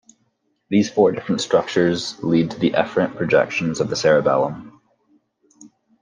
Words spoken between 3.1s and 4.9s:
projections of the cerebellum.